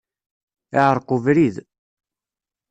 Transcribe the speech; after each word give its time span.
Iεreq 0.79 1.09
ubrid. 1.15 1.55